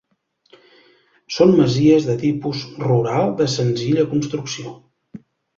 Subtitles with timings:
[1.35, 4.77] Són masies de tipus rural de senzilla construcció.